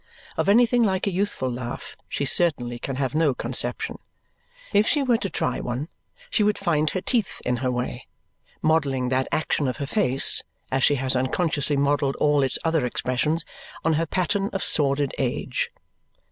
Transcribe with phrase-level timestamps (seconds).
[0.35, 3.99] Of anything like a youthful laugh, she certainly can have no conception.
[4.73, 5.89] If she were to try one,
[6.31, 8.07] she would find her teeth in her way,
[8.63, 10.41] modelling that action of her face,
[10.71, 13.45] as she has unconsciously modelled all its other expressions,
[13.85, 15.69] on her pattern of sordid age.